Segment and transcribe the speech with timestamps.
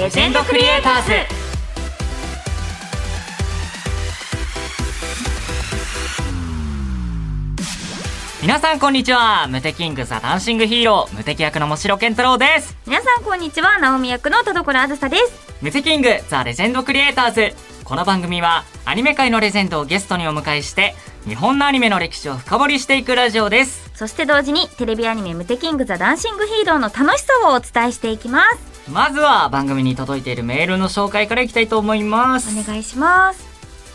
[0.00, 1.10] レジェンドクリエイターズ。
[8.40, 9.46] 皆さんこんにちは。
[9.48, 11.14] ムテキングザダンシングヒーロー。
[11.14, 12.78] ムテキ役のもしろけんたろうです。
[12.86, 15.54] 皆さんこんにちは直美役の田所あずさです。
[15.60, 17.54] ムテキングザレジェンドクリエイターズ。
[17.84, 20.94] この番組はアニメ界のレジェンドをゲストにお迎えして
[21.26, 23.90] 日本のアニメの歴史を深掘りしていくラジオです。
[23.94, 32.58] そして同時にテレビアニメムテキングザダンシングヒーローの楽しさをお伝えしていきますまずは番組に届いているメールの紹介からいきたいと思います。
[32.58, 33.44] お願いします。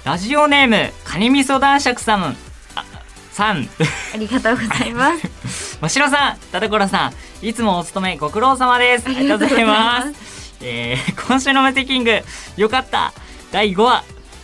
[0.05, 2.35] ラジオネームカニ味噌男爵さん。
[2.75, 2.85] あ
[3.31, 3.67] さん。
[4.13, 5.79] ありがとうございます。
[5.81, 9.07] もしろさん田所さんいつもお勤めご苦労様です。
[9.07, 10.55] ありがとうございます。
[10.61, 12.21] えー、今週のムテキング
[12.55, 13.13] よかった。
[13.51, 14.03] 第5話、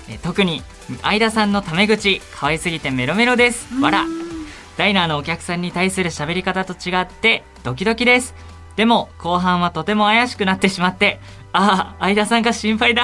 [0.10, 0.64] えー特に
[1.04, 2.22] 相田さんのタメ口。
[2.36, 3.74] 可愛すぎてメロメロです。
[3.82, 4.06] わら。
[4.78, 8.34] ダイナーのお客さんに対する喋り方と違ってドキドキです
[8.76, 11.20] でも後半はとても怪しくなってしまって
[11.54, 13.04] ああ相田さんが心配だ。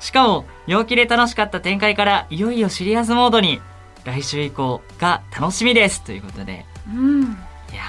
[0.00, 3.60] しかも陽気で楽しかった展開からいよいよシリアスモードに
[4.04, 6.02] 来週以降が楽しみです。
[6.02, 6.64] ということで。
[6.88, 7.22] うん。
[7.22, 7.82] いや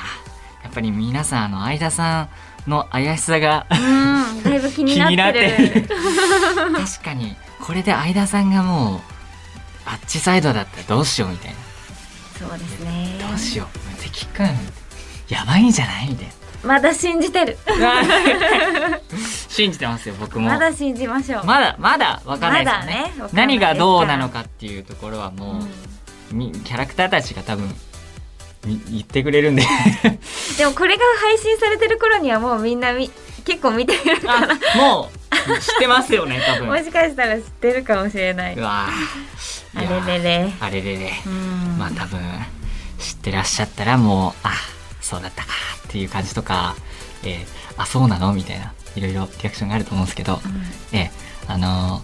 [0.62, 2.30] ーやっぱり皆さんあの相田さん
[2.70, 3.76] の怪しさがう
[4.40, 9.00] んだいぶ気にな なっっててるる確かにこれで相田さんがもう
[9.86, 11.58] あっちサイドだったらどうしようみたいな。
[12.50, 13.18] そうですね。
[13.28, 13.80] どうしよう。
[13.90, 14.46] 無敵くん
[15.30, 16.28] やばいんじゃないみたい
[16.64, 17.58] まだ信じてる。
[17.80, 18.04] な
[19.50, 20.50] 信じてますよ僕も。
[20.50, 21.46] まだ信じましょう。
[21.46, 22.94] まだまだわかんないですよね。
[22.94, 26.38] ね何がどうなのかっていうところはもう、うん。
[26.38, 27.74] みキャラクターたちが多分
[28.66, 29.64] み言ってくれるんで。
[30.58, 33.10] でもこれが配信されてる頃にはもうみんなみ
[33.46, 36.68] 結構見てるかあらもう知ってますよね 多分。
[36.68, 38.58] もしかしたら知ってるかもしれない。
[38.60, 40.08] あー。
[40.08, 40.54] れれれ。
[40.60, 41.14] あれれれ。
[41.26, 41.78] うん。
[41.78, 42.20] まあ多分
[43.00, 44.52] 知ってらっしゃったらもうあ
[45.02, 45.50] そうだったか
[45.88, 46.76] っていう感じとか、
[47.24, 50.98] えーあそうなのみたいないろいろリアクションがあると思うんですけど、うん。
[50.98, 52.00] えーあの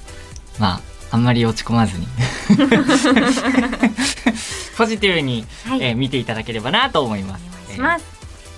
[0.57, 2.07] ーまああんまり落ち込まずに。
[4.78, 5.84] ポジティブに、はい。
[5.84, 7.44] えー見ていただければなと思います。
[7.72, 8.00] えー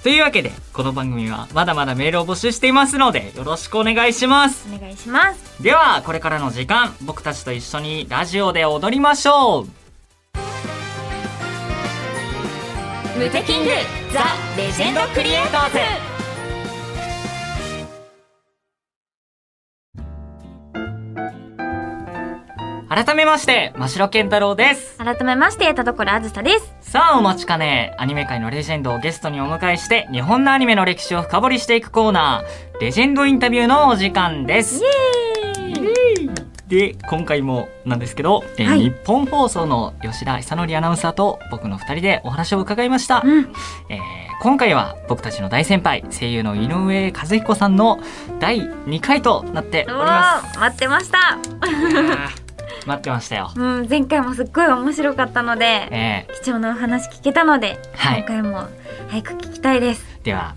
[0.03, 4.66] というわけでこの番組はまだまだメールを募集していますのでよろしくお願いします。
[4.74, 5.62] お願いします。
[5.62, 9.87] ではこれからの時間僕たちと一緒にラジオで踊りましょう
[13.17, 13.69] ムテキング
[14.13, 14.23] ザ・
[14.55, 15.78] レジェンドクリエイターズ。
[22.89, 24.97] 改めまして真城健太郎です。
[25.00, 26.75] 改めまして田所あずさです。
[26.81, 27.95] さあお待ちかね。
[27.97, 34.84] アニメ界のレジェンドをゲストにお迎えして日本のアニメの歴史を深掘りしていくコーナーレジェンドインタビューのお時間です
[36.67, 38.81] で今回もなんですけど、えーはい。
[38.81, 43.53] 日本放送の吉田久典アナウンサーと僕の2人でお話を伺いました、うん。
[43.89, 48.00] えー今回は僕たちの大先輩声優の井上和彦さんの
[48.39, 51.39] 第2回となっておりうまわー待ってました。
[52.85, 58.19] 待ってましたよ、うん前回もすっごい面白かったのでえ貴重なお話聞けたので、はい。
[58.19, 58.67] 今回も
[59.09, 60.05] 早く聞きたいです。
[60.22, 60.55] ーでは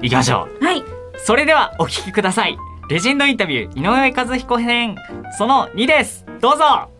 [0.00, 0.64] 行きましょう。
[0.64, 0.82] はい。
[1.18, 2.58] それではお聞きください。
[2.92, 4.96] レジェンドインタビュー井上和彦編
[5.38, 6.26] その2です。
[6.42, 6.90] どうぞ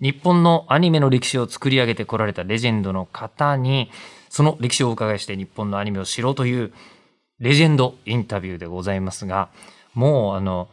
[0.00, 3.92] 日本のアニメの歴史を作り上げてこられたレジェンドの方に、
[4.28, 6.72] その歴史をお伺いして日本のアニメを知ろうという
[7.38, 9.50] レジェンドインタビューでございますが、
[9.94, 10.68] もうあの、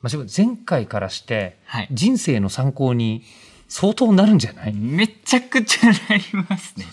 [0.00, 1.88] まあ前回からしてはい。
[1.92, 3.22] 人生の参考に
[3.68, 6.86] 相当なるんじゃない、めちゃくちゃなりますね。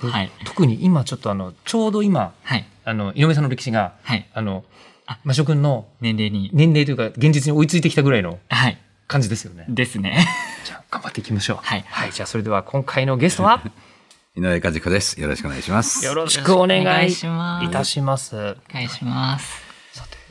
[0.00, 0.30] はい。
[0.44, 2.66] 特に今ちょっとあの、ちょうど今、はい。
[2.84, 4.26] あの、井上さんの歴史が、はい。
[4.32, 4.64] あの
[5.06, 6.50] あ、マショ君の年齢に。
[6.52, 8.78] 年齢というか現実に追いついてきたぐらいのはい。
[9.06, 9.66] 感じですよね。
[9.68, 10.26] ですね。
[10.64, 11.58] じゃあ頑張っていきましょう。
[11.62, 12.12] はいはい。
[12.12, 13.62] じゃあそれでは今回のゲストは？
[14.36, 15.18] 井上和彦です。
[15.20, 16.04] よろしくお願いします。
[16.04, 17.70] よろしくお願いいします。
[17.70, 18.36] たします。
[18.36, 19.66] お願いします。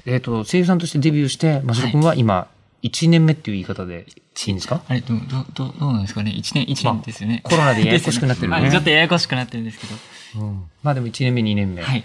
[0.05, 2.47] えっ、と、声優さんとしてデビューして、マシロ君は今、
[2.85, 4.06] 1年目っていう言い方で
[4.47, 4.81] いいんですか？
[4.88, 6.32] あれ、どう、どう、どうどうなんですかね？
[6.32, 7.41] 一年、一年ですよね。
[7.43, 10.46] コロナでややこしくなってるね ねあちょっとややこしくなってるんですけど。
[10.46, 11.82] うんまあでも1年目、2年目。
[11.82, 12.03] はい。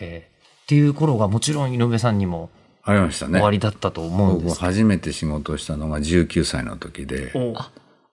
[0.00, 2.48] えーっていう頃がもちろん井上さんにも
[2.84, 3.32] ありましたね。
[3.32, 4.54] 終わりだったと思うんです。
[4.54, 7.52] 僕初めて仕事をしたのが19歳の時で、お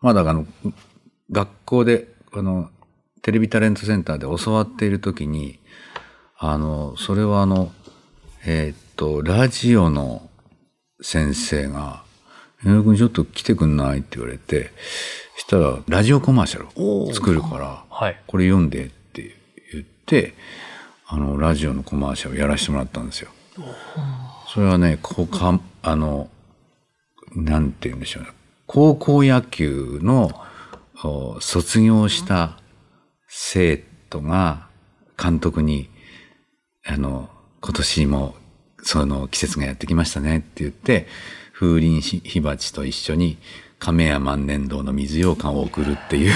[0.01, 0.45] まだあの、
[1.31, 2.69] 学校で、あの、
[3.21, 5.59] テレビタレントセンターで教わっている時に、
[6.37, 7.71] あの、それはあの、
[8.45, 10.27] えーっと、ラジオの
[11.01, 12.03] 先生が、
[12.65, 13.99] 井上君ちょっと来てくんない？
[13.99, 14.71] って言われて、
[15.37, 18.19] したら、ラジオコマーシャルを作るから、はい。
[18.27, 19.35] これ読んでって
[19.71, 20.33] 言って、
[21.07, 23.29] あの、ラジオのコマーシャルやらせてもらったんですよ。
[24.47, 26.29] それはね、こうか、あの、
[27.35, 28.29] なんて言うんでしょうね。
[28.67, 30.31] 高校野球の
[31.03, 32.59] お卒業した
[33.27, 33.77] 生
[34.09, 34.67] 徒が
[35.21, 35.89] 監督に、
[36.85, 37.29] あの、
[37.61, 38.35] 今年も
[38.83, 41.07] その季節がやってきましたねって言って、
[41.59, 43.37] 風鈴ひ火鉢と一緒に
[43.79, 46.33] 亀屋万年堂の水羊羹を送るっていう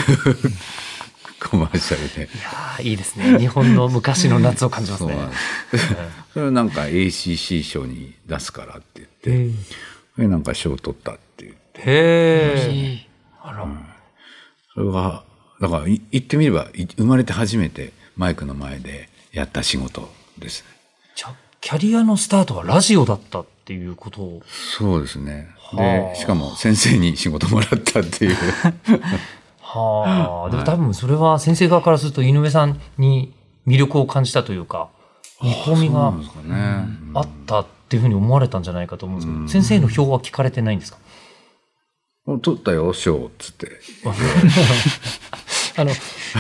[1.40, 2.32] コマーシャルで。
[2.34, 3.38] いやーいいですね。
[3.40, 5.30] 日本の昔の夏を感じますねそうなん。
[5.30, 5.38] で
[5.78, 5.96] す。
[6.34, 9.56] それをなんか ACC 賞に出すからって言って、
[10.16, 11.82] それなんか賞取ったって言って。
[11.82, 13.08] へえ。
[13.42, 13.68] あら。
[14.74, 15.24] それが、
[15.62, 20.68] だからい言ってみれば、い生まれて初めてマイクの前でやった仕事ですね。
[21.16, 24.42] じゃあキャリアのスタートはラジオだったっていうことを。
[24.78, 25.48] そうですね。
[25.58, 28.36] はあで、しかも先生に仕事もらったっていう。
[29.62, 30.50] はあ。
[30.52, 33.32] でも多分それは先生側からすると井上さんに
[33.66, 34.90] 魅力を感じたというか、
[35.42, 36.14] 見込みが。
[37.16, 40.98] あったっていうふうに思われたんじゃないかと思うんですけど、先生の票は聞かれてないんですか？
[42.42, 43.72] 取ったよ、賞っつって。
[45.76, 45.92] あの、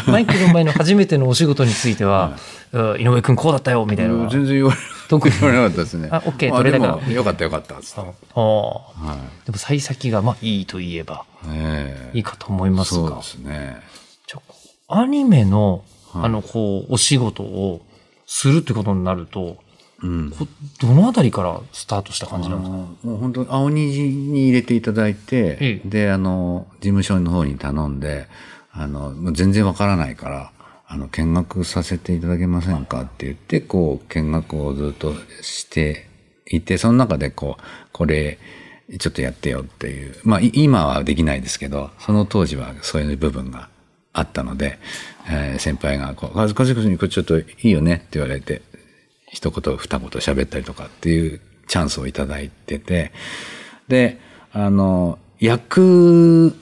[0.07, 2.37] マイクの前の初めてのお仕事については、
[2.71, 4.13] うん井上くんこうだったよみたいな。
[4.29, 4.77] 全然言われ
[5.09, 6.09] 特に言われなかったですね。
[6.11, 8.01] あ OK ま取れたからよかったよかったっつって。
[8.01, 11.47] はでも幸先がまあいいと言えばい。
[11.49, 13.23] ええいいかと思いますがそうで。
[13.23, 13.77] すね。
[14.27, 14.41] じゃ
[14.87, 17.81] あアニメの、はいあの、こう、お仕事を
[18.27, 19.57] するってことになると、
[20.01, 20.31] うん。
[20.31, 20.47] こ
[20.79, 22.77] どのあたりからスタートした感じなんですか？
[23.07, 28.27] もう本当青虹に入れていただいて、ええで、あの、事務所の方に頼んで、
[28.71, 30.51] あの、全然わからないから、
[30.93, 33.01] あの、見学させていただけませんか？
[33.01, 36.07] って言って、こう、見学をずっとして
[36.45, 38.37] いて、その中でこう、これ、
[38.99, 40.15] ちょっとやってよっていう。
[40.23, 43.69] まあ、今はできないですけど、その当時はそういう部分が
[44.11, 44.77] あったので、
[45.27, 47.95] えー先輩がこう、和和子にこれちょっといいよね？
[47.95, 48.61] って言われて、
[49.31, 53.13] 一言二言喋ったりとかっていうチャンスをいただいてて、
[53.87, 54.19] で、
[54.51, 56.55] あの、役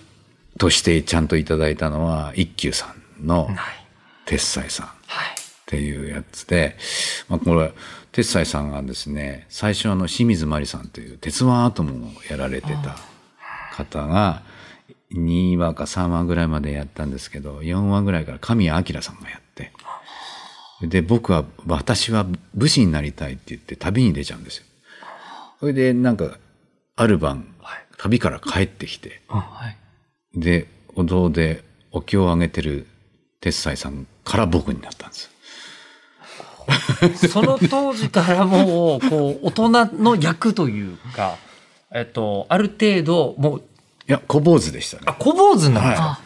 [0.58, 3.81] としてちゃんといただいたのは、一休さんのはい。
[4.26, 5.36] 鉄斎さんっはい。
[5.66, 6.78] ていうやつで、
[7.30, 7.72] まあ、これ、
[8.12, 12.98] 鉄斎さんがですね、最初あの、清水麻里さんという鉄腕アトムをやられてた
[13.76, 14.44] 方が、
[15.14, 19.72] 2話か3話ぐらいまでやったんですけど、4話ぐらいから神谷明さんがやって、
[20.82, 22.26] で、僕は、私は
[22.56, 24.66] 武士になりたいって言って旅に出ちゃうんですよ。
[25.60, 26.38] それで、なんか、
[26.96, 27.46] ある晩、
[27.98, 29.70] 旅から帰ってきて、は
[30.36, 30.40] い。
[30.40, 32.88] で、お堂でお経をあげてる
[33.42, 35.32] 鉄斎さんから僕になったんです。
[37.30, 39.70] その当時からもう、こう、大人
[40.02, 41.38] の役というか、
[41.92, 43.60] えっと、ある程度、もう、
[44.08, 45.14] いや、小坊主でしたねあ、。
[45.14, 46.20] 小坊主になるんですか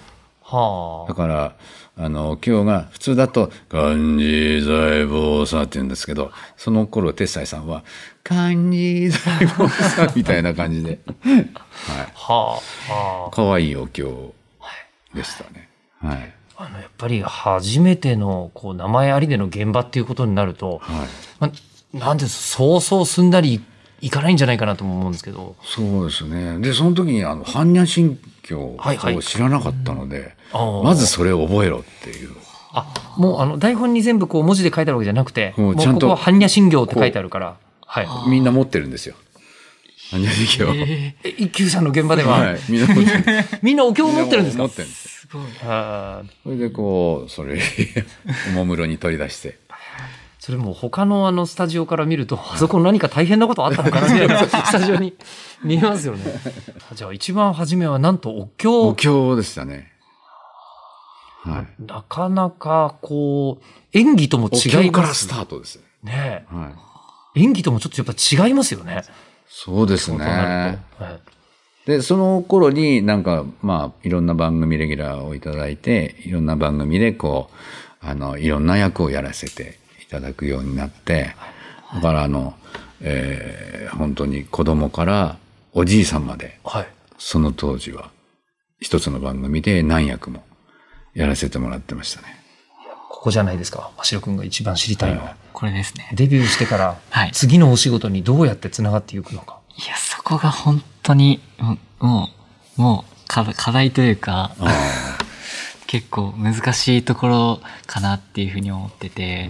[0.43, 1.07] ははあ。
[1.07, 1.55] だから、
[1.97, 7.83] あの、お経が、普通だと、漢字財宝さって言うんですけど、その頃、鉄斎さんは、
[8.23, 11.45] 漢字財宝さ みたいな感じで、 はい。
[12.13, 12.59] は
[12.89, 12.93] あ。
[12.93, 14.33] は可愛いお経
[15.13, 15.69] でしたね。
[16.01, 16.34] はい。
[16.57, 16.63] あ。
[16.63, 21.07] あの、やっぱり初めての、こう、名前ありでの現場っていうことになると、はい。
[21.39, 21.51] ま
[21.93, 23.63] あ、なんです、そうそうすんなり
[24.01, 25.55] いかないんじゃないかなとも思うんですけど。
[25.63, 26.59] そうですね。
[26.59, 32.31] で、その時に、あの、般若心経はいはいを知らなかったので、あーまずそれを覚えろっていう。
[32.71, 37.55] あ、もうあの、台本に全部こう文字で書いてあるわけじゃなくて、もうもうちゃんとここは般若心経って書いてあるから。
[37.85, 38.07] はい。
[38.29, 39.15] みんな持ってるんですよ。
[40.11, 40.73] 般若心経を。
[41.23, 42.59] え、一休さんの現場では、はい。
[42.69, 43.59] みんな持ってるんです。
[43.63, 44.63] みんなお経を持ってるんですか？
[44.63, 45.11] 持ってるんですよ。
[45.21, 45.45] すごい。
[46.43, 47.59] それでこう、それ、
[48.49, 49.57] おもむろに取り出して。
[50.39, 55.15] それも他のあのスタジオから見ると、あそこ何か大変なことあったのかなみたいなスタジオに
[55.63, 56.23] 見えますよね。
[56.93, 59.91] じゃあ一番初めはなんとお経お経でしたね。
[61.43, 61.83] はい。
[61.83, 65.79] なかなかこう、演技ともお違経からスいますタートです。
[66.03, 66.45] ね。
[66.51, 66.71] は
[67.35, 67.41] い。
[67.43, 69.03] 演技ともちょっとやっぱ違いますよね。
[69.57, 70.17] そうですね。
[70.97, 71.19] とはい
[71.85, 77.51] で、その頃になんか、まあ、いろんな番組レギュラーをいただいて、いろんな番組でこ
[78.01, 81.35] う、あの、いろんな役をやらせていただくようになって、
[81.93, 82.55] だからあの、
[83.01, 85.37] えー本当に子供から
[85.71, 86.87] おじいさんまで、はい。
[87.17, 88.09] その当時は、
[88.81, 90.43] 一つの番組で何役も
[91.13, 92.44] やらせてもらってましたね。
[93.15, 93.91] ここじゃないですか。
[93.97, 95.35] 真城くんが一番知りたいのは。
[95.53, 96.09] これですね。
[96.13, 99.59] デビューしてからはい、次のお仕事にどうやって繋がっていくのか。
[99.77, 101.41] いや、そこが本当に、
[101.99, 102.29] も
[102.77, 104.51] う、もう、課課題というか、
[105.87, 109.49] 結構難しいところかなっていうふうに思ってて、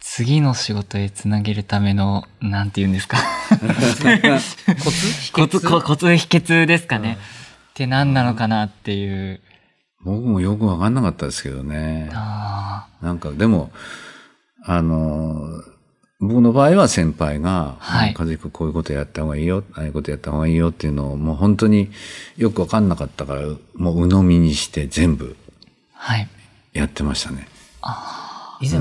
[0.00, 3.18] 次の仕事へつなげるための、なんて言うんですか。
[3.48, 5.30] コツ？
[5.32, 7.16] コツ、ココツ秘訣ですかね。
[7.70, 9.40] って何なのかなっていう。
[10.04, 12.10] 僕もよくわかんなかったですけどね。
[12.12, 13.70] あなんか、でも、
[14.64, 15.62] あの、
[16.20, 21.90] 僕の場合は先輩が、はい和彦こういうことやった方がいいよ、ああいうことやった方がいいよっていうのを、もう本当に
[22.36, 23.42] よくわかんなかったから、
[23.74, 25.36] もう鵜呑みにして全部
[25.94, 26.28] あはい。
[26.72, 27.48] やってましたね。
[28.60, 28.80] 以前、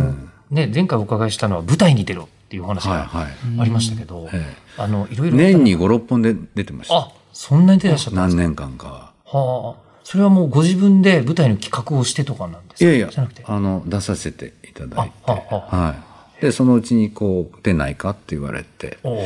[0.50, 3.32] ね、前回お伺いしたのは舞台に出ろっっていう話がはいはい。
[3.60, 5.38] ありましたけど、えあの、いろいえろ。
[5.38, 6.96] 年に5、6本で出てました。
[6.96, 9.12] あ、そんなに出らっしゃったんです何か年間かは。
[9.26, 9.87] はあ。
[10.10, 12.90] それはもうご自分で舞台の企画をしてとかなんですか？
[12.90, 15.16] いやいやじゃなくて。、あの、出させていただいて。
[15.26, 15.96] あはあはは
[16.40, 16.42] い。
[16.42, 19.26] で、そのうちにこう、出ないかって言われて、はい。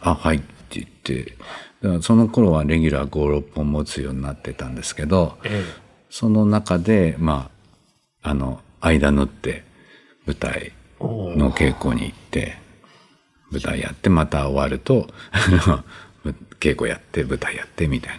[0.00, 0.46] あ、はいって
[0.80, 1.36] 言って、
[1.82, 5.64] だからその頃はレギュラー5、6本持つようになってたんですけど、え
[6.08, 7.50] その中で、ま
[8.22, 9.64] あ、あの、間縫って
[10.24, 12.56] 舞台の稽古に行って、
[13.50, 15.08] 舞台やって、また終わると、
[16.58, 18.18] 稽古やって、舞台やって、みたい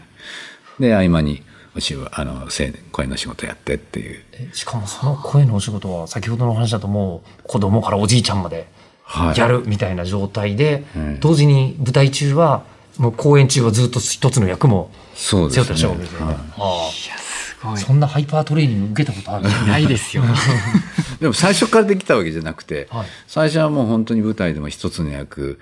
[0.79, 0.87] な。
[0.87, 1.41] で、合間に、
[1.75, 4.23] おしあの、せ声の仕事やってっていう。
[4.33, 8.67] えしかもその声のお仕事は先ほどの話だともう子供からおじいちゃんまで
[9.03, 9.39] はい。
[9.39, 11.19] やるみたいな状態で、うん。
[11.19, 12.63] 同時に舞台中は
[12.97, 15.65] もう公演中はずっと一つの役もそうですね。
[15.65, 16.25] 背負ってらっしゃるわけですよね。
[16.25, 16.35] はい。
[16.37, 17.77] やすごあい。
[17.77, 19.45] そんなハイパートレーニング受けたことある？
[19.67, 20.23] ないですよ。
[21.19, 23.07] でも最初からできたわけじゃなくて、はい。
[23.27, 25.59] 最初はもう本当に舞台でも一つの役、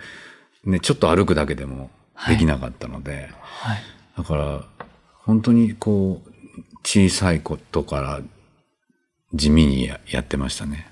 [0.65, 1.89] ね、ちょっと歩くだけでも
[2.27, 3.81] できなかったので、はい。
[4.17, 4.61] だから、
[5.25, 6.31] 本当にこう、
[6.83, 8.21] 小さいことから
[9.33, 10.87] 地味にややってましたね。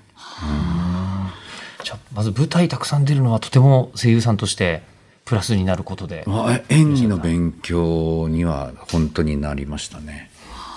[1.82, 4.82] じゃあまず舞台たくさん出るのはとても声優さんとして
[5.24, 6.24] プラスになることで。
[6.26, 10.30] まあ、演技の勉強には本当になりましたね。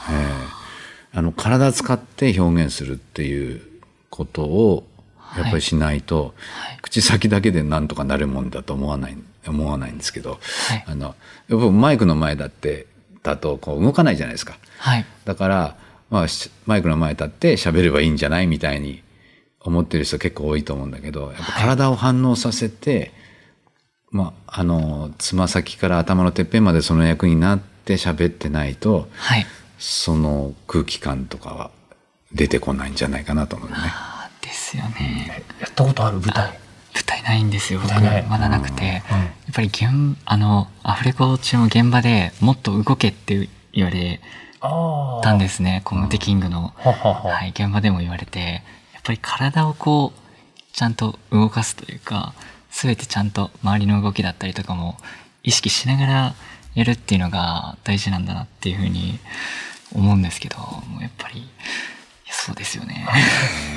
[0.10, 0.14] え
[0.60, 0.64] え
[1.16, 3.62] あの、体使って表現するっていう
[4.10, 4.84] ことを、
[5.38, 6.34] やっぱりしないと、
[6.82, 9.18] 口先だけでなんとかなるもんだと思わない、
[9.48, 11.16] 思わないんですけど、はいあの、
[11.50, 12.88] やっぱマイクの前だって、
[13.24, 14.58] だとこう動かないじゃないですか。
[14.78, 15.78] はいだから、
[16.10, 19.02] まあ、しマイクの前立って喋ればいいんじゃないみたいに
[19.62, 23.12] 思ってる人結構多いと思うんだけど、やっぱ体を反応させて、
[24.12, 29.46] まあ、あの、つま先から頭のてっぺんまでその役になって喋ってないと、はい
[29.80, 31.72] その空気感とかは
[32.32, 33.76] 出てこないんじゃないかなと思うね。
[33.78, 36.22] あですよねやったことある？
[36.22, 36.58] 舞台。
[36.96, 44.20] 舞台ないんですよ僕まだなくて、うんやっぱり現あのアフレコ中の現場でもっと動けって言われ
[44.62, 47.22] あたんですねコムテキングの、ははは。
[47.36, 48.64] はい、現場でも言われて。
[48.94, 50.24] やっぱり体をこう
[50.74, 52.34] ちゃんと動かすというか
[52.72, 54.98] 全てちゃんと周りの動きだったりとかも
[55.44, 56.36] 意識しながら
[56.74, 59.20] やるっていうのが大事なんだなっていうふうに
[59.94, 61.44] 思うんですけどもうやっぱり
[62.34, 63.08] そうですよね。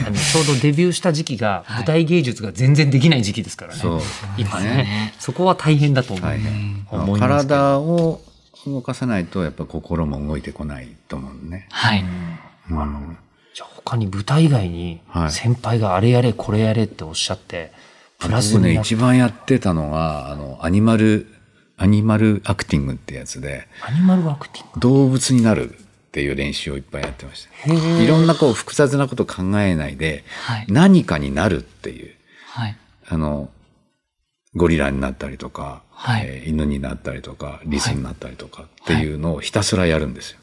[0.06, 3.78] あのちょうどデビューした時期が舞台芸術が全然できない時期ですからね。
[3.78, 4.00] そう
[4.38, 5.14] 今ねね。
[5.18, 6.24] そこは大変だと思う。
[6.24, 6.86] 大変。
[6.90, 8.20] 思いますけど体を
[8.66, 11.68] 動かさないと、やっぱ心も動いてこないと思うね。
[11.70, 13.16] はい、うん
[13.54, 17.72] じゃあ他に舞台以外にはい先輩があれやれこれやれっておっしゃって、
[18.18, 21.26] プラス僕ね、一番やってたのが、あの、アニマル、
[21.76, 24.80] アニマルアクティングってやつで、アニマルアクティング。
[24.80, 25.74] 動物になる
[26.16, 27.74] っていう練習をいっぱいやってました。
[28.02, 30.66] いろんなこう複雑なこと考えないで、はい。
[30.66, 32.14] 何かになるっていう、
[32.46, 32.76] はい。
[33.06, 33.50] あの、
[34.54, 36.22] ゴリラになったりとか、はい。
[36.24, 40.38] えー犬になったりとか、リスになったりとかっていうのをひたすらやるんですよ。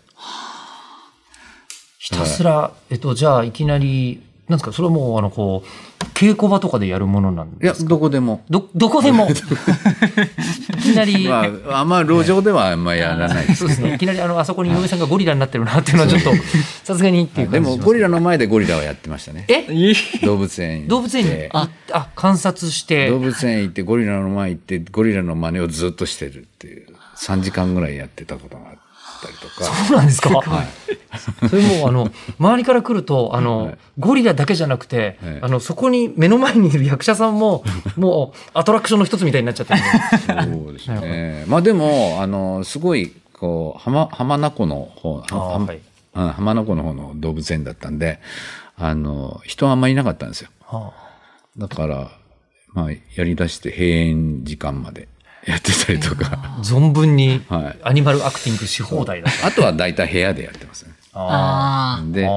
[1.97, 7.89] ひたすら、えっと、じゃあいきなり、なんですか、それはもう、あの、こう、稽古場とかでやるものなんいや、ですか？
[7.89, 8.43] どこでも。
[8.49, 9.27] ど、どこでも。
[9.31, 9.33] い
[10.81, 13.95] きなり、まあ、あんま路上ではあんまりやらないですそうですね。
[13.95, 16.31] いきなり、あの、あそこに井上さんがゴリラになってるなっていうのはちょっと、
[16.83, 19.45] さすがにっていうでも、感じしますゴリラの前でゴリラはやってましたね。
[19.47, 19.65] え？
[20.25, 20.87] 動物園。
[20.89, 26.87] 動物園に、あ、あ、観察して、動物園行ってゴリラの前行ってゴリラの真似をずっとしてるっていう。
[27.15, 28.77] 3時間ぐらいやってたことがあっ
[29.23, 29.63] たりとか。
[29.63, 30.29] そうなんですか？
[30.29, 30.67] はい。
[31.49, 33.77] それもうあの、周りから来ると、あの、はい。
[33.99, 35.39] ゴリラだけじゃなくて、はい。
[35.43, 37.63] あの、そこに目の前にいる役者さんも、
[37.95, 40.65] もう、アトラクションの一つみたいになっちゃってるんで。
[40.65, 41.45] そうですね。
[41.47, 45.77] まあでも、あの、すごい、こう、浜、浜名湖の方、はあーははい。
[45.77, 48.19] うん浜名湖の方の動物園だったんで、
[48.77, 50.49] あの、人あんまりいなかったんですよ。
[50.65, 50.91] は
[51.57, 52.11] だから、
[52.73, 55.07] まあ、やり出して閉園時間まで
[55.45, 56.31] やってたりとか。
[56.31, 59.47] あ存分にはいアニマルアクティングし放題だった。
[59.47, 60.93] あとは大体部屋でやってますね。
[61.13, 62.27] ああで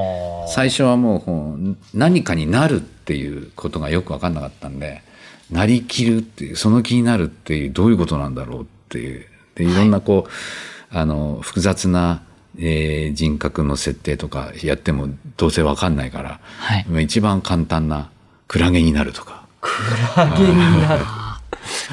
[0.48, 5.02] 最初はもう何かになるっていうことがよくわかんなかったんで、
[5.50, 9.26] なりきるっていう、その気になるっていう、どういうことなんだろうっていう。
[9.54, 12.22] で、いろんなこう、あの、複雑な、
[12.58, 18.10] えー人格の設定とかやってもどうせわかんないから、はい一番簡単な
[18.48, 19.70] クラゲになるとか、ク
[20.16, 21.04] ラゲになる。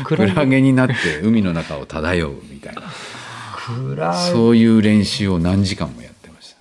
[0.03, 2.82] ククラゲになって海の中を漂うみたいな、
[3.56, 6.58] クラゲそういう練習を何時間もやってました。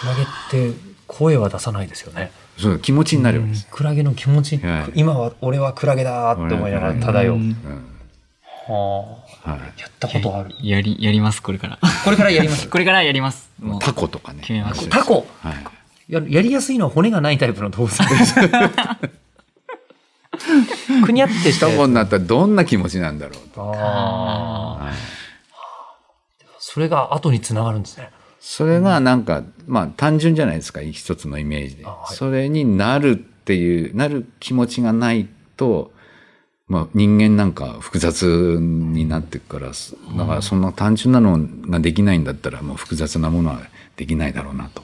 [0.00, 2.30] クラゲって声は出さないですよね。
[2.58, 3.68] そう気持ちになるわけです。
[3.70, 7.36] クラゲの気持ち、はい今は俺はクラゲだーって思いながら漂う。
[7.36, 7.56] うん
[8.66, 10.54] はあはいやったことある？
[10.62, 12.68] やりやりますこれからこれからやります。
[12.68, 14.40] これからやりますタコとかね。
[14.40, 15.54] 決めましたタコはい。
[16.08, 18.34] ややりやすいのは骨がないタイプの動物です。
[21.04, 22.54] くにゃってしたやつ一子になったらどん。
[22.56, 23.18] な気持ちなん。
[23.18, 23.72] だろうと。
[23.74, 24.94] あーはい
[26.58, 27.82] それが後につながるん。
[27.82, 28.10] ですね。
[28.40, 29.24] それがなん。
[29.24, 31.86] か、まあ単純じゃないですか、一つのイメージで。
[32.06, 35.92] それになるっていう、なる気持ちがないと、
[36.66, 37.52] まあ人間なん。
[37.52, 38.24] か複雑
[38.60, 40.62] になってくから、だからそん。
[40.62, 41.38] な単純なの
[41.70, 42.24] ができないん。
[42.24, 43.60] だったらもう複雑なものは
[43.96, 44.82] できないだろうなと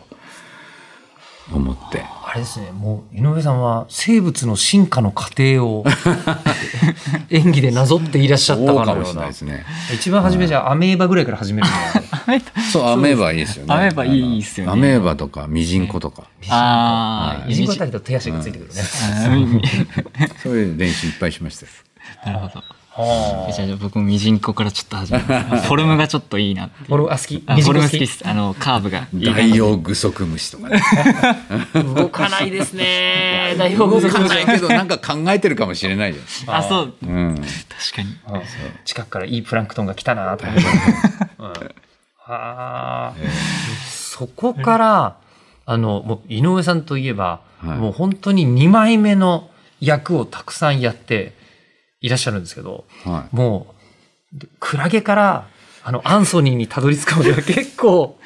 [1.56, 2.04] 思って。
[2.24, 5.84] あれですね、もう井上さんは生物の進化の過程を
[7.30, 9.12] 演技でなぞっていらっしゃったかもしかのような。
[9.12, 9.64] れないですね。
[9.94, 11.68] 一番初めじゃあアメーバぐらいから始める
[12.72, 13.74] そう、アメーバいいですよね。
[13.74, 18.82] アメーバいいっすよねアメーバとかミジンコとか、ああ、ミジンコあたりと手足がついてくるね。
[20.42, 21.72] そういう練習いっぱいしましたよ。
[22.26, 22.79] なるほど。
[22.92, 25.66] はじゃあじゃあ僕もミジンコからちょっと始めます。
[25.68, 26.94] フォルムがちょっといいなっていう。
[26.94, 27.36] 俺あ好き。
[27.38, 28.22] フォルム好きです。
[28.26, 30.82] あの、カーブがいい感じダイオウグソクムシとかね。
[31.94, 33.54] 動かないですね。
[33.56, 36.94] 大丈夫動かないけどなんか考えてるかもしれないじあ、そう。
[37.04, 37.08] ゃん。
[37.08, 37.34] うん。
[37.36, 37.48] 確
[37.96, 38.44] かに。
[38.84, 40.62] 近くからいいプランクトンが来たなと思って。
[41.38, 41.46] うん
[42.26, 43.14] はあ。
[43.88, 45.16] そこから、
[45.66, 51.34] あの、もう井上さんといえば、はいもう本当に2枚目の役をたくさんやって
[52.00, 53.74] いらっしゃるんですけど、はも
[54.34, 55.46] う、クラゲから、
[55.84, 58.18] あの、アンソニーにたどり着くまでは 結構、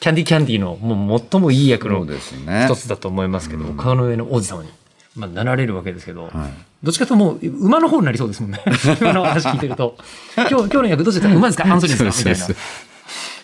[0.00, 1.68] キャンディーキャンディーの、もう最もいいい。
[1.68, 2.04] 役の。
[2.66, 4.68] 一つだと思いますけど、川の上の王子様に、
[5.14, 6.32] まあ、なられるわけですけど、はい。
[6.82, 8.60] どっちかというともう馬の方になりそうですもんね。
[9.00, 9.96] 今の話聞いてると。
[10.34, 11.36] 今日、今日の役どっちですか？
[11.36, 12.54] 馬ですかアンソニーですかみたいな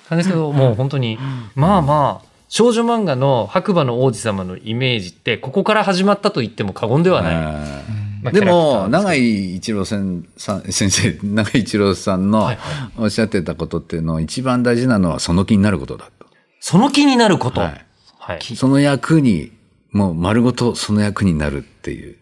[0.08, 1.18] 感じですけど、もう本当に、
[1.54, 8.07] まあまあ、少女漫画の白馬の王子様のイメージって、ここから始まったと言っても過言ではない。
[8.28, 12.50] はいまあでも、永井一郎先さん先生、 永井一郎さんの
[12.96, 16.26] おっしゃってたことっていうのは、一番大事なのはその気になることだと。
[16.60, 17.60] その気になること。
[17.60, 17.74] は
[18.18, 18.56] はいい。
[18.56, 19.52] その役に、
[19.92, 22.16] もう丸ごとその役になるっていう。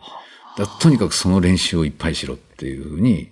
[0.57, 3.29] だとにかくその練習をいっぱいしろっていうふうに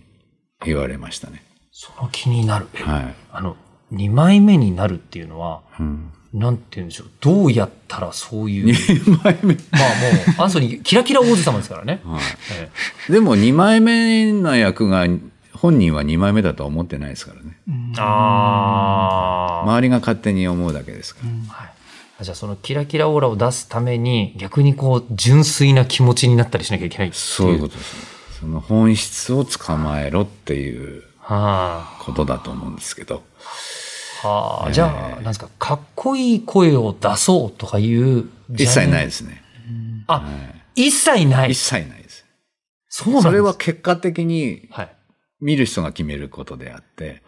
[0.64, 1.42] 言われましたね。
[1.72, 2.68] その気になる。
[2.74, 3.14] えはい。
[3.32, 3.56] あの、
[3.92, 6.12] 2枚目になるっていうのは、うん。
[6.34, 7.06] なんて言うんでしょう。
[7.20, 8.66] どうやったらそういう。
[8.66, 9.54] 2枚目。
[9.54, 12.00] まあもう、アンソニー、キラキラ王子様ですからね。
[12.04, 12.22] はい。
[13.08, 15.06] えでも2枚目の役が、
[15.52, 17.56] 本人は2枚目だとは思ってないですからね。
[17.68, 19.62] えああ。
[19.62, 21.54] 周りが勝手に思うだけですから。
[21.54, 22.24] はい。
[22.24, 27.22] じゃあそのキラキラオーラを出すために逆にこう純粋な気持ちになったりしなきゃいけないっていう。
[27.22, 28.02] そういうことですね。
[28.40, 33.22] その本質を捕まえろっていうはことだと思うんですけど。
[33.38, 33.83] あ。
[34.28, 34.72] はあ。
[34.72, 38.28] じゃあ、なんですか、かっこいい声を出そうとかいう。
[38.52, 39.06] 一切ないい。
[39.06, 39.42] ですね。
[40.06, 40.26] あ、
[40.74, 41.58] 一切ない一。
[41.58, 42.24] 切ないです。
[42.88, 44.88] そうなんそれは結果的にはい。
[45.40, 47.22] 見る人が決めることであって、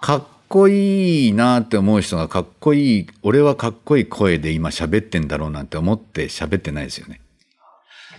[0.00, 7.20] かっこいいなって思う人がかっこいい、俺はかっこいい声で今喋ってんだろうなんて思って喋ってないですよね。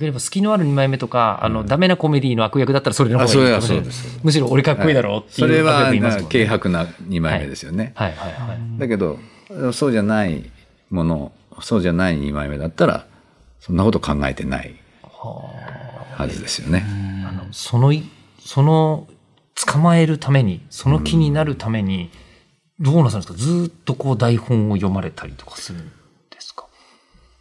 [0.03, 4.19] 逆に言えば隙のある2枚目とか、あの、ダメなコメディの悪役だったらそれの方あ、がいいそれはかもしないそうです。
[4.23, 7.93] むしろ俺かっこいいだろうっていうそれはいますもんね軽薄な2枚目ですよね。
[7.95, 8.79] はいはいはい。
[8.79, 9.19] だけど、
[9.73, 10.43] そうじゃない
[10.89, 13.05] もの、そうじゃない2枚目だったら、
[13.59, 14.75] そんなこと考えてない
[15.11, 16.85] はずですよね。
[17.27, 18.03] あのそのい、
[18.39, 19.07] その、
[19.55, 22.09] 捕まえるために、その気になるために、
[22.79, 23.39] どうなさるんですか？
[23.39, 25.87] ずーっとこう台本を読まれたりとかするん
[26.31, 26.65] ですか？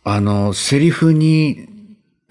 [0.05, 1.67] あの、セリフに、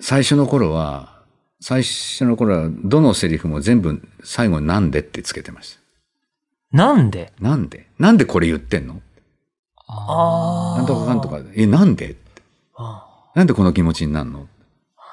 [0.02, 1.22] 最初の頃は、
[1.62, 5.78] 最初の頃は、どのセリフも全部最後になんでってつけてまし
[6.72, 6.78] た。
[6.78, 7.32] なんで？
[7.40, 7.88] なんで？
[8.00, 9.02] なんでこれ言ってんの？
[9.88, 12.16] あなんとかかんとか、え、なんで？
[12.76, 14.42] あなんでこの気持ちになるの？
[14.42, 14.48] っ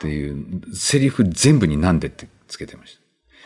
[0.01, 2.99] ていう、セリフ全部になんでってつけてまし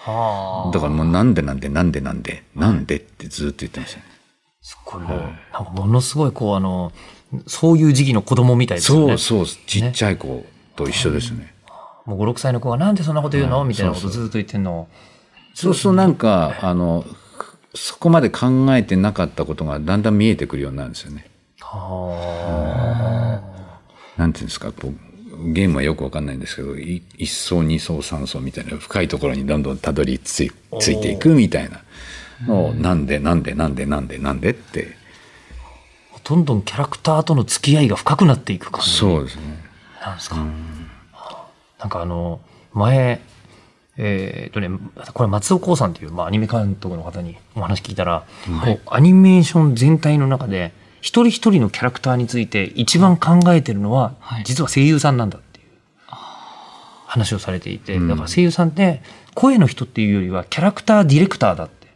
[0.07, 0.79] あた。
[0.79, 4.05] だからもうなんでなんでなんでなんで、なんでってずっと言ってましたね。
[4.61, 5.09] すごいな。
[5.09, 6.93] んかものすごいこうあの、
[7.47, 9.17] そういう時期の子供みたいですよね。
[9.19, 10.45] そうそう、ちっちゃい子
[10.77, 11.55] と一緒ですね。
[12.05, 14.89] もう5、6歳の子がなんでそんなこと言うの、はいみたいなことずっと言ってんの。
[15.55, 17.05] そうするとなんか、あの、
[17.75, 21.27] そこまで考えてなかったことがだんだん見えてくるようになるんですよね。
[21.61, 23.41] は
[24.17, 31.83] なんていうんですか、こう、ゲームはよくわかんないんですけど、い一層、二層、三層みたいな深いところにどんどんたどりついついていくみたいな
[32.47, 34.97] のを、なんで、なんで、なんで、なんで、なんでって、
[36.15, 36.19] あ。
[36.25, 39.72] どんどんキャラクターとの付き合いが深くなっていく感じそうですね。
[40.07, 40.37] なんですか。
[41.79, 42.41] なんかあの、
[42.73, 43.21] 前、
[43.97, 44.71] えーっとね、
[45.13, 48.25] これ松尾光さんっていう、まあ、アニメ監督の方にお話聞いたら、
[48.65, 55.67] こうアニメーション全体の中で、一人一人のキャラクターについて一番考えてるのは、はい実は声優さんなんだっていう
[56.09, 59.03] 話をされていて、うんだから声優さんって
[59.35, 61.89] 声の人っていうよりはキャラクターディレクターだって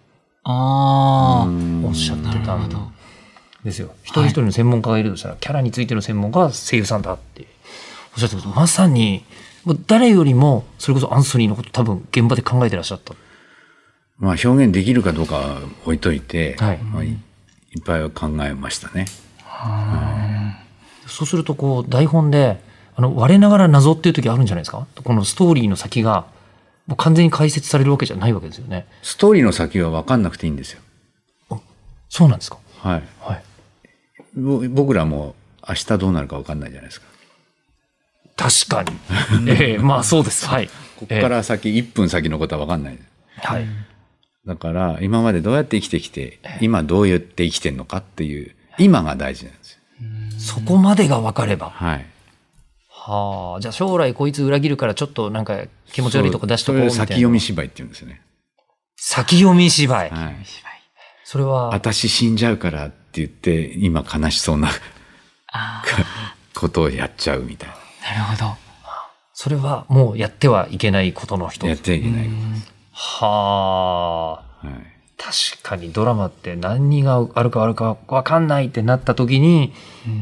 [0.44, 1.86] ああ。
[1.86, 2.92] おっしゃってたん。
[3.64, 3.90] ですよ。
[4.04, 7.46] 一人一人の専門家がいるとしたら、キャラについての専門家は声優さんだって
[8.16, 8.48] おっしゃってます。
[8.48, 9.24] まさに、
[9.86, 13.14] 誰よりも、それこそアンソニーのこと多分現場で考えてらっしゃった。
[14.18, 19.04] まあ表現できるかどうかは置いといて、はいまあ、いいっぱいは考えましたね。
[21.06, 22.60] そうすると、こう、台本で、
[22.94, 24.86] あの、我ながら謎っていう時あるんじゃないですか？
[25.04, 26.26] このストーリーの先が、
[26.86, 28.86] もう完全に解説されるわけじゃないわけですよね。
[29.02, 30.80] ストーリーの先は分かんなくていいんですよ。
[32.08, 33.02] そうなんですかはい。
[33.20, 33.42] はい。
[34.36, 35.34] ぼ僕らも
[35.68, 37.06] 明日どうなるか分かんないじゃないですか。
[38.36, 39.50] 確かに。
[39.50, 40.46] ええまあそうです。
[40.46, 40.68] はい。
[40.96, 42.98] ここから先、1分先のことは分かんない。
[43.36, 43.66] はい。
[44.46, 49.78] だから、今までどうやって生きてきて、今どうやって生きてんのかっていう、今が大事なんですよ。
[50.38, 51.70] そこまでが分かれば。
[51.70, 52.06] はい。
[52.88, 53.60] はあ。
[53.60, 57.06] じゃあ将来こいつ裏切るからちょっとなんか気持ち悪いとこ出しとこうみたいな。
[57.06, 58.20] 先読み芝居って言うんですよね。
[58.96, 60.10] 先読み芝居。
[60.10, 60.36] はい。
[61.24, 64.70] それは、私死んじゃうからって言って、今悲しそうな
[66.54, 67.76] ことをやっちゃうみたいな
[68.14, 68.56] るほど。
[69.32, 71.68] それはもうやってはいけないことの一な。
[71.68, 71.82] やっつ。
[71.82, 72.28] てはいけない。
[72.92, 74.66] はあ。
[74.66, 74.96] はい。
[75.18, 79.72] 確かにドラマって何があるかあるか分かんないってなった時に、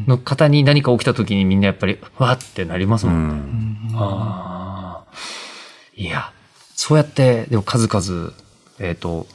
[0.06, 3.28] の方に何か起きた時にみんなやっぱり、わってなりますうもん
[3.88, 3.92] ね。
[3.92, 3.96] ん。
[3.96, 5.14] ああ。
[5.96, 6.32] いや、
[6.74, 8.32] そうやって、でも数々、
[8.78, 9.26] えっ、と、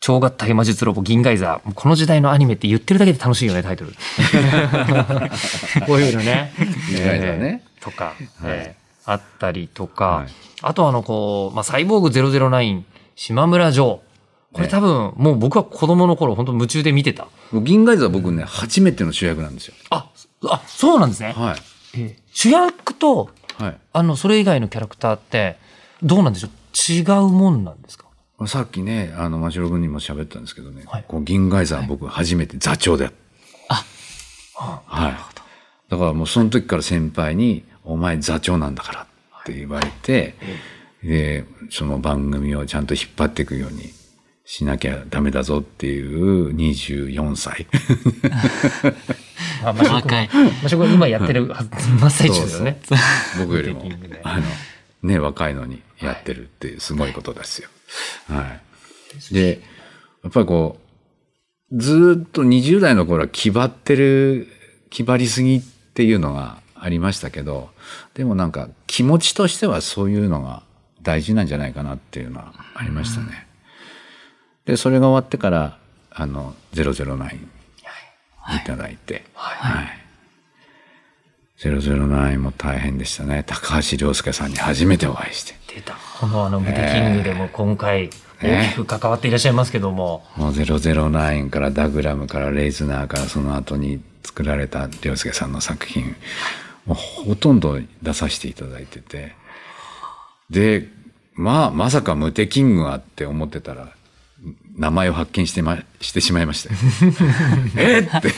[0.00, 1.74] 超合体魔術ロボ銀河イザー。
[1.74, 3.92] この時代のアニメって言ってるだけで楽しいよね、タイトル。
[5.86, 6.52] こういうのね。
[6.88, 8.14] 銀河イザーねえーとか、
[9.04, 10.28] あったりとか、はい
[10.62, 12.82] あとあの、こう、まあ、サイボーグ009、
[13.14, 14.02] 島村城。
[14.54, 17.28] これ多分、もう僕は子供の頃、本当夢中で見てた。
[17.52, 19.74] 銀河イザー僕ね、初めての主役なんですよ。
[19.90, 20.08] あ、
[20.48, 21.34] あ、そうなんですね。
[21.36, 21.56] はい。
[21.94, 23.28] えー主役と、
[23.58, 23.76] はい。
[23.92, 25.58] あの、それ以外のキャラクターって、
[26.02, 26.50] どうなんでしょう？
[26.92, 28.05] 違うもんなんですか？
[28.46, 33.10] さっきね、あの、真城君にも喋ったんですけどね、はいこう銀河イザー僕初めて座長で。
[33.68, 35.16] あ、はい。
[35.88, 39.06] だからもうその時から先輩に、お前座長なんだから
[39.40, 40.34] って言われて、
[41.02, 43.92] で、その番組をちゃんと引っ張っていくように
[44.44, 47.66] しなきゃダメだぞっていう24歳。
[49.64, 50.28] あ、マシュ若い。
[50.62, 51.64] マシュ君今やってるは
[52.00, 52.80] 真っ最中ですよね。
[53.38, 53.88] 僕よりも
[54.24, 54.42] あの、
[55.02, 57.68] ね、若いのにやってるっていうすごいことですよ。
[58.28, 58.58] は
[59.30, 59.34] い。
[59.34, 59.60] で、
[60.22, 60.78] やっぱりこ
[61.72, 64.48] う、ずーっと20代の頃は気張ってる、
[64.90, 65.62] 気張りすぎっ
[65.94, 67.70] ていうのがありましたけど、
[68.14, 70.62] でもなんか気持ちとしてはそういうのが
[71.02, 73.46] 大事なんじゃないかなっていうのはありましたね。
[74.64, 75.78] で、それが終わってから、
[76.10, 77.38] あの、009い
[78.64, 80.05] ただいて、はい。
[81.58, 83.44] 009も大変でしたね。
[83.46, 85.54] 高橋良介さんに初めてお会いして。
[85.74, 85.96] 出た。
[86.20, 88.10] このあの、ムテキングでも今回、
[88.42, 96.14] 大きく関わっていらっしゃいますけども、もう009からダグラムからレイズナーからその後に作られた良介さんの作品、
[96.84, 99.34] もうほとんど出させていただいてて。
[100.50, 100.88] で、
[101.34, 103.88] まあ、まさかムテキングがって思ってたら、
[104.76, 106.78] 名前を発見してま、してしまいましたよ。
[107.76, 108.30] えっって。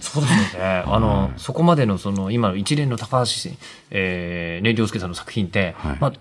[0.00, 0.82] そうですよね。
[0.86, 3.50] あの、そこまでのその、今の一連の高橋、
[3.90, 6.12] えー、ね、良介さんの作品って、はいまあ、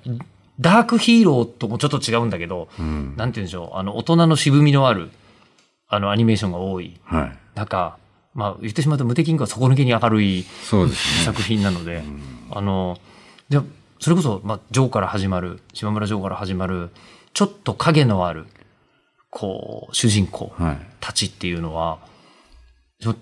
[0.60, 5.10] ダークヒーローともちょっと違うんだけど、んなんて言うんでしょう、あの、大人の渋みのある、
[5.88, 7.00] あの、アニメーションが多い。
[7.04, 7.38] はい。
[7.56, 7.98] 中、
[8.34, 11.26] まあ、言ってしまうと、無敵キングは底抜けに明るいそうですね。
[11.26, 12.04] 作品なので、
[12.52, 12.98] あの、
[13.50, 13.60] で、
[14.00, 16.92] それこそ、まあ、ジョーから始まる、島村ジョーから始まる、
[17.34, 18.46] ちょっと影のある、
[19.30, 20.78] こう、主人公はい。
[21.00, 22.17] たちっていうのは、その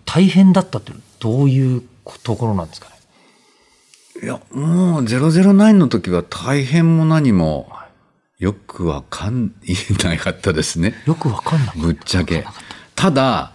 [0.05, 1.83] 大変だったってどういう
[2.23, 2.95] ところなんですかね？
[4.23, 7.69] いや、もう009の時は大変も何も
[8.39, 9.75] よくわかん、言
[10.07, 10.93] えなかったですね。
[11.05, 11.77] よくわかんない。
[11.77, 12.45] ぶっちゃけ。
[12.95, 13.51] ただ、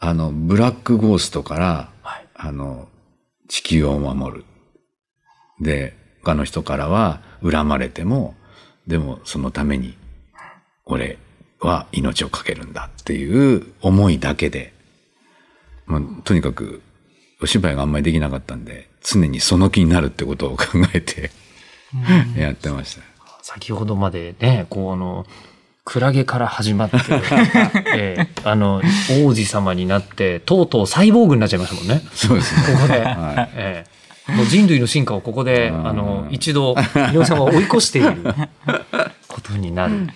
[0.00, 2.88] あの、ブラックゴーストから、はいあの、
[3.48, 4.44] 地球を守る。
[5.60, 8.34] で、他の人からは恨まれても、
[8.86, 9.96] でもそのために、
[10.84, 11.18] 俺
[11.60, 14.72] は命を懸けるんだっていう思いだけで、
[15.88, 16.82] まあ、とにかく、
[17.40, 21.30] お芝居があんまりできなかったんで、常にその気になるってことを考えて、
[22.36, 23.02] やってました。
[23.42, 25.26] 先ほどまでね、こうあの、
[25.84, 26.96] クラゲから始まって、
[27.96, 28.82] ええあの、
[29.24, 32.02] 王子様になって、とうとうサイボーグになっちゃいましたもんね。
[32.12, 32.76] そうですね。
[32.76, 33.00] ここで。
[33.00, 33.98] はいええ
[34.28, 36.74] もう人類の進化をここで、うんあの、一度、
[37.12, 38.34] 井上さんは追い越している
[39.26, 40.08] ことになる。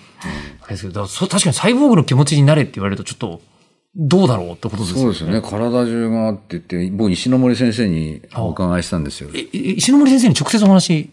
[0.69, 3.41] ですけど確かにサイボーグの気持ちになれって言われると、ちょっと、
[3.95, 5.01] どうだろうってことですよね。
[5.01, 5.41] そうですよね。
[5.41, 9.29] 体中がって言って、僕石ノ森先生にお伺いしたんですよ。
[9.33, 11.11] え、え石ノ森先生に直接お話、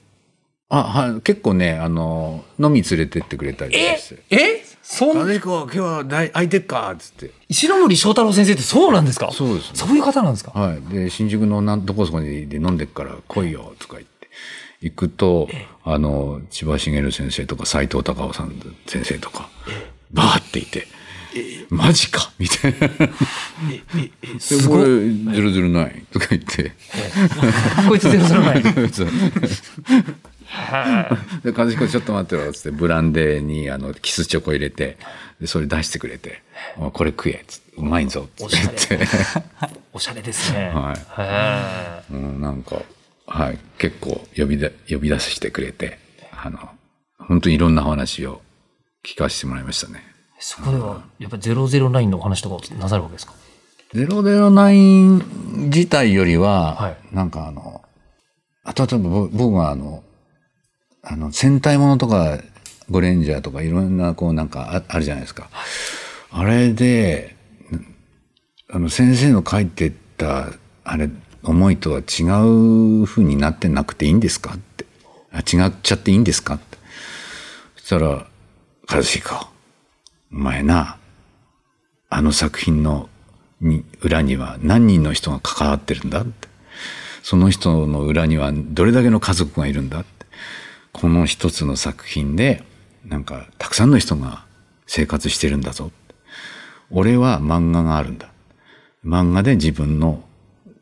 [0.70, 4.22] あ、はい、結構ね、あの、飲み連れてってくれたりして。
[4.30, 7.32] えそん和彦、今日は大空いてっかっつって。
[7.48, 9.30] 石ノ森章太郎先生ってそうなんですか？
[9.30, 10.52] そうですねそういう方なんですか？
[10.52, 10.80] はい。
[10.94, 14.28] で、新宿のなんどこそこにで飲んでっから来いよ、とか言って。
[14.80, 15.48] 行くと、
[15.84, 18.54] あの、千葉茂先生とか斎藤隆夫さん
[18.86, 19.50] 先生とか、
[20.12, 20.86] バーっていて、
[21.68, 22.88] マジかみたいな。
[24.38, 24.78] すごい。
[24.78, 26.72] これ、009とか言って。
[27.88, 28.62] こいつゼロゼロない。
[31.42, 34.98] で、和彦ちょっと待ってろ、つって、ブランデーに、あの、キスチョコ入れて、
[35.40, 36.42] で、それ出してくれて、
[36.76, 38.56] おこれ食え、つって、うまいぞ、つって
[38.96, 39.08] 言って。
[39.92, 40.70] おしゃれですね。
[40.74, 42.82] はいへうん、なんか、
[43.26, 45.98] はい、結構呼び出、呼び出してくれて、
[46.32, 46.58] あの、
[47.18, 48.42] 本当にいろんな話を
[49.04, 50.09] 聞かせてもらいましたね。
[50.40, 53.34] そこでは、やっぱ009のお話とかをなさるわけですか
[53.94, 57.82] ？009自体よりは、はいなんかあの、
[58.64, 60.02] あとあと僕僕はあの、
[61.02, 62.38] あの、戦隊ものとか、
[62.90, 65.48] ゴレンジャーとかいろんなこうなんかああるじゃないですか。
[66.32, 67.36] あれで、
[68.70, 70.48] あの、先生の書いてた、
[70.84, 71.10] あれ、
[71.42, 72.24] 思いとは違
[73.02, 74.86] う風になってなくていいんですかって。
[75.32, 76.78] あ違っちゃっていいんですかって。
[77.76, 78.26] そしたら、
[78.88, 79.48] 和彦、
[80.32, 80.98] お前な、
[82.08, 83.08] あの作品の
[83.60, 86.48] に裏には何人の人が関わってるんだって。
[87.22, 90.26] その人の裏にはどれだけの家族がいるんだって。
[90.92, 92.64] この一つの作品で、
[93.04, 94.44] なんか、たくさんの人が
[94.86, 95.90] 生活してるんだぞ。
[96.90, 98.30] 俺は漫画があるんだ。
[99.04, 100.24] 漫画で自分の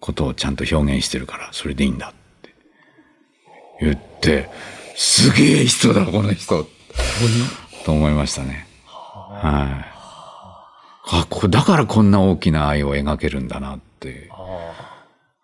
[0.00, 2.54] ことをちゃんと表現してるから、それでいいんだって
[3.80, 4.48] 言って、
[4.96, 6.66] すげえ人だ、この人。
[7.84, 8.67] と思いましたね。
[9.40, 9.98] はい。
[11.10, 14.30] あ、こだからこんな大きな愛を描けるんだなって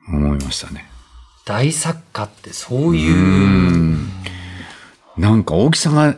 [0.08, 0.90] 思いましたね。
[1.46, 3.98] 大作家ってそういう、
[5.16, 6.16] なんか大きさが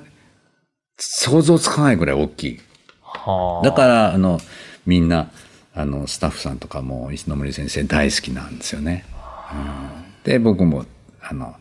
[0.99, 2.61] 想像つかないぐらい大きい。
[3.03, 4.41] はあだから、あの、
[4.87, 5.31] みんな、
[5.75, 9.05] あの、スタッフさんとかも石ノ森先生大好きなんですよね。
[9.53, 10.87] うんで、僕も、
[11.23, 11.55] あの、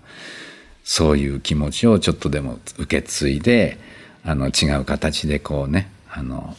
[0.84, 3.78] そういう気持ちをちょっとでも受け継いで、
[4.24, 6.56] あの、違う形でこうね、あの、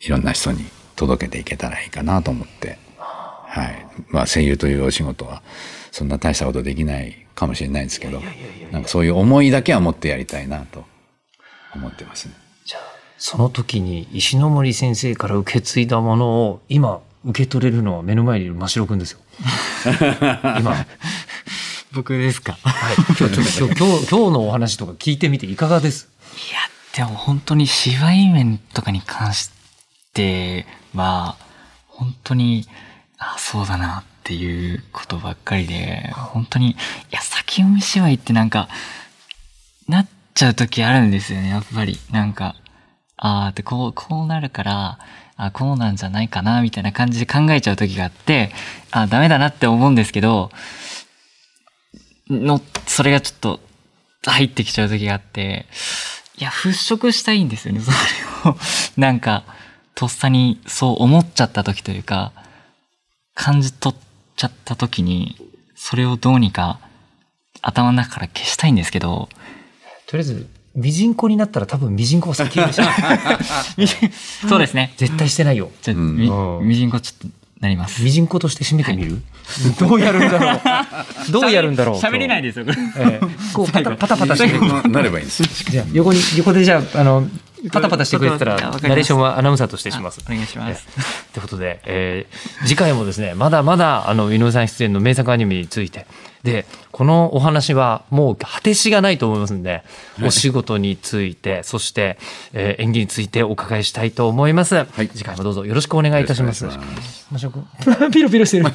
[0.00, 0.64] いろんな人に
[0.96, 3.86] 届けていけたらいいかなと思って、はい。
[4.08, 5.42] まあ、声優というお仕事は、
[5.90, 8.22] そんな大したことできないかもしれないですけど、
[8.70, 10.84] なんかそういう思いだけは持ってやりたいなと
[11.74, 12.34] 思ってますね。
[12.64, 12.82] じゃあ
[13.18, 19.20] その時に石ノ森先生から受け継いだものを今受け取れるのは目の前にいる真城くんですよ。
[20.58, 20.86] 今、はい、
[21.92, 22.56] 僕ですか？
[23.08, 26.08] 今日ちょっと今日今日今日のお話とか聞いてみていかがです？
[26.94, 29.50] でも本当に芝居面とかに関し
[30.12, 31.36] ては、
[31.86, 32.66] 本当に、
[33.18, 36.76] あ、そうだなっていうことばっかりで、本当に、い
[37.10, 38.68] や、先読み芝居ってなんか、
[39.88, 41.98] なっちゃう時あるんですよね、やっぱり。
[42.10, 42.56] なんか、
[43.16, 44.98] あーってこう、こうなるから、
[45.36, 48.52] あ、こうなんじゃないかな、みたいな感じで考えちゃう時があって、
[48.90, 50.50] あ、ダメだなって思うんですけど、
[52.28, 53.60] の、それがちょっと
[54.30, 55.66] 入ってきちゃう時があって、
[56.38, 58.56] いや、払拭したいんですよね、 それを。
[58.96, 59.44] なんか、
[59.94, 62.32] とっさにそう思っちゃった時というか、
[63.34, 63.98] 感じ取っ
[64.36, 65.36] ちゃった時に、
[65.74, 66.78] それをどうにか
[67.60, 69.28] 頭の中から消したいんですけど、
[70.06, 72.84] とりあえず、ミジンコになったら多分ミジンコは先言うでしょ。
[74.48, 74.94] そうですね。
[74.96, 75.70] 絶対してないよ。
[75.82, 78.02] じゃあ、うんみうんみじんこちょっとなります。
[78.02, 79.22] ミジンコとして締めてみる、
[79.78, 80.52] どうやるんだろ
[81.28, 81.32] う？
[81.32, 81.96] どうやるんだろう？
[81.96, 82.76] 喋れないですよ、これ。
[82.98, 85.42] ええ こうパタパタパタしてくれるななればいいんです。
[85.70, 87.28] じゃあ横に、横でじゃあ、あの、
[87.72, 90.20] パタパタしてくれてたら、ナレーションはアナウンサーとしてします。
[90.26, 90.84] お願いします。
[91.32, 96.06] ということで、えー次回もですね、まだまだ、あの、井上さん出演の名作アニメについて、
[96.42, 99.84] で、このお話はもう果てしがないと思いますんで、
[100.24, 102.18] お仕事について、そして、
[102.52, 104.76] えー演技についてお伺いしたいと思います。
[104.76, 106.64] い次回もどうぞよろしくお願いいたします。
[106.64, 108.66] ますマショ君 ピロピロしてる。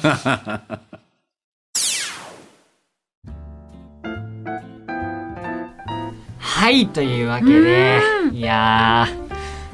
[6.38, 8.00] はい、というわけで、
[8.32, 9.06] いや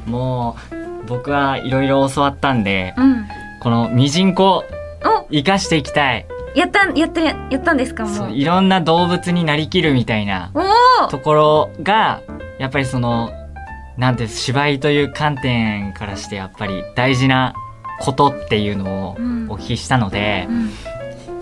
[0.07, 3.27] ー、もう、僕はいろいろ教わったんで、うん。
[3.61, 4.65] このミジンコ、
[5.05, 6.27] お生かしていきたい。
[6.55, 8.09] やったん、やった、やったんですかも。
[8.09, 10.51] そうういろんな動物になりきるみたいな
[11.11, 12.23] ところが、
[12.59, 13.33] やっぱりその、
[13.97, 17.55] なんて芝居という観点からしてやっぱり大事な
[18.01, 19.47] ことっていうのをうん。
[19.51, 20.71] お聞きしたのでう、ん。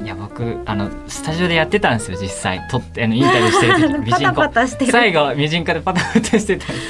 [0.04, 2.66] いや僕あのスタジオでやってたんですよ実際。
[2.70, 4.42] とってあのインタビューしてる時 ミジンコ。
[4.90, 6.64] 最後ミジンコでパタパタしてた。
[6.64, 6.80] んです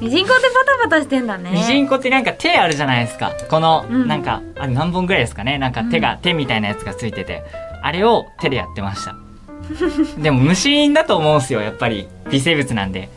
[0.00, 1.50] ミジンコってパタパタしてんだね。
[1.50, 3.32] ミジンコってなんか手あるじゃないですか。
[3.48, 4.08] この、うん。
[4.08, 5.58] なんかあれ何本ぐらいですかね。
[5.58, 7.44] なんか手が、手みたいなやつがついてて
[7.82, 9.14] あれを手でやってました。
[10.18, 12.08] でも無心だと思うんですよやっぱり。
[12.30, 13.08] 微生物なんで。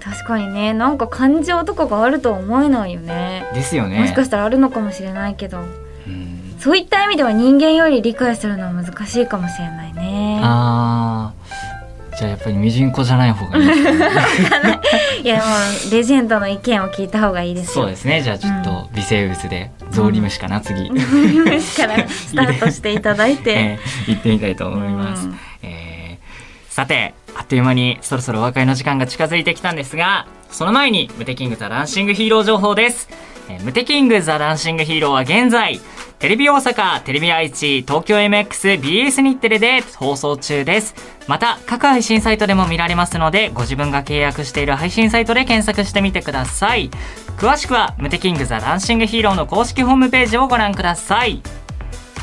[0.00, 0.74] 確かにね。
[0.74, 3.46] なんか感情とかがあるとは思えないよね。
[3.54, 4.00] ですよね。
[4.00, 5.58] もしかしたらあるのかもしれないけど。
[5.58, 5.62] う
[6.10, 6.56] ん。
[6.58, 10.40] そういった意味では人間より理解するのは難しいかもしれないね。
[10.42, 11.41] あー
[12.18, 14.80] じゃあやっぱりミジンコじゃない方がいいですね。
[15.24, 15.42] いやも
[15.88, 17.72] うレジェンドの意見を聞いた方がいいですよ。
[17.74, 18.22] そうですね。
[18.22, 25.38] じゃあちょっと微生物でゾウリムシかな、次、虫からスタートしていただいて、 えー行ってみたいと思います、うん。
[25.62, 33.10] えーさてあっという間にそろそろお別れの時間が近づいてきたんですがその前にムテキングザダンシングヒーロー情報です、
[33.50, 35.80] えームテキングザダンシングヒーローは現在
[36.22, 40.94] テレビ大阪、テレビ愛知、東京 MX、BS 日テレで放送中です。
[41.26, 46.90] また、各配信サイトでも見られますので、ご自分が契約している配信サイトで検索してみてください。
[47.38, 51.42] 詳しくは、ムテキングザダンシングヒーローの公式ホームページをご覧ください。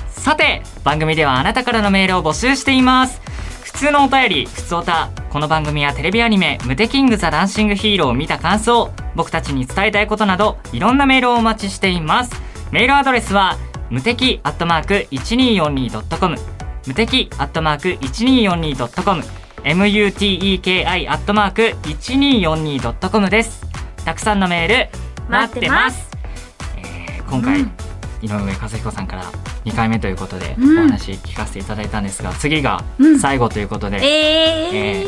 [0.07, 3.21] さて番組ではあなたからのメールを募集しています
[3.63, 12.31] 普通のお便りふつおたこの番組やテレビアニメ「ムテキングザ・ダンシング・ヒーロー」を見た感想僕たちに伝えたいことなどいろんなメールをお待ちしています
[12.71, 13.57] メールアドレスは
[13.89, 16.38] 無敵アットマーク 1242.com
[16.88, 19.23] 無敵アットマーク 1242.com
[19.63, 23.65] muteki アットマーク 1242.com です。
[24.06, 26.10] たくさんのメール待ってます。
[26.78, 27.71] えー今回、うん。
[28.21, 29.23] 井上和彦さんから
[29.65, 30.75] 2回目ということでおうん。
[30.89, 33.19] 話聞かせていただいたんですが、次がうん。
[33.19, 34.75] 最後ということで、えー。
[35.04, 35.06] え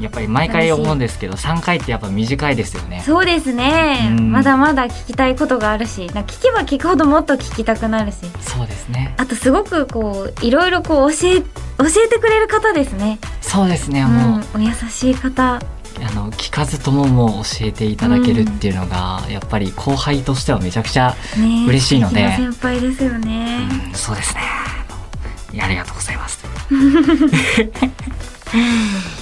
[0.00, 3.02] やっぱり毎回思うんですけど3回ってやっぱ短いですよね。
[3.04, 4.32] そうですね、うん。
[4.32, 8.18] まだまだ聞きたいことがあるしな聞けば聞くほどもっと聞きたくなるし。
[8.40, 9.14] そうですね。
[9.16, 15.60] あとすごくこういろいろこう教え教えてくれる方ですね、そうですねうもう、ん、お優しい方。
[15.98, 22.30] あの聞かずとももう教えていただけるっていうのが、やっぱり後輩としてはめちゃくちゃ、ね嬉しいので。
[22.32, 24.66] 素敵な先輩ですよね、うん、そうですね。
[25.58, 26.44] ありがとうございます、
[27.58, 27.62] え
[28.52, 29.15] ー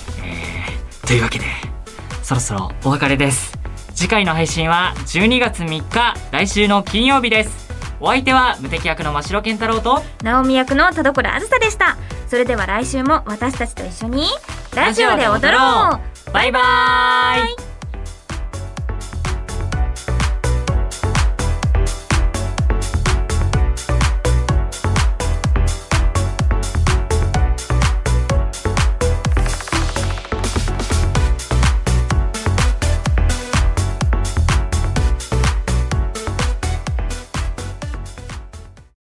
[1.06, 1.44] というわけで
[2.22, 3.52] そろそろお別れです。
[3.94, 7.68] 次回の配信は12月3日来週の金曜日です。
[8.00, 11.96] お相手は無敵役の真城健太郎と直美役の田所あずさでした。
[12.28, 14.26] それでは来週も私たちと一緒に
[14.74, 16.32] ラジオで踊ろう。
[16.32, 17.73] バイバーイ